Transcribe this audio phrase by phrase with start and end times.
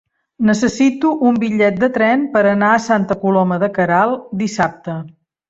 [0.49, 4.99] Necessito un bitllet de tren per anar a Santa Coloma de Queralt dissabte.